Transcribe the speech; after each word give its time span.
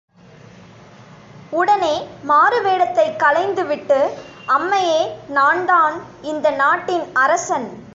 உடனே, 1.49 2.07
மாறுவேடத்தைக் 2.27 3.15
களைந்துவிட்டு, 3.15 4.09
அம்மையே 4.47 5.01
நான்தான் 5.27 6.01
இந்த 6.21 6.51
நாட்டின் 6.51 7.13
அரசன்! 7.13 7.89